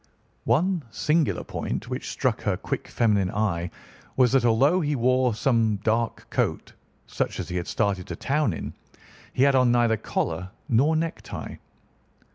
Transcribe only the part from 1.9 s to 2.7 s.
struck her